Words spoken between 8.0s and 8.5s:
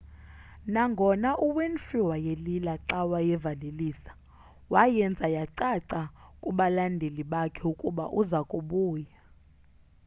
uza